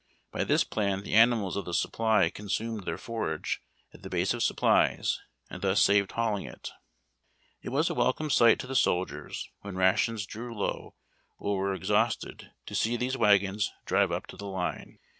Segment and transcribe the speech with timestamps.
[0.31, 3.61] By this plan the animals of the supply consumed their forage
[3.93, 6.71] at the base of supplies, and thus saved hauling it.
[7.61, 10.95] It was a welcome sight to the soldiers when rations drew low,
[11.37, 14.97] or were exhausted, to see these wagons drive up to the lines.